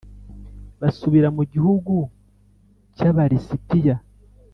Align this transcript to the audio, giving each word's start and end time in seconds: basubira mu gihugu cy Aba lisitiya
basubira 0.81 1.27
mu 1.37 1.43
gihugu 1.53 1.93
cy 2.95 3.01
Aba 3.09 3.23
lisitiya 3.31 3.95